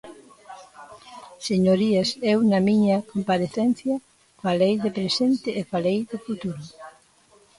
[1.49, 3.95] Señorías, eu, na miña comparecencia,
[4.43, 6.63] falei de presente e falei de futuro.